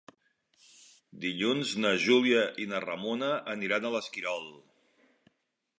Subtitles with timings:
[1.25, 4.51] Dilluns na Júlia i na Ramona aniran a l'Esquirol.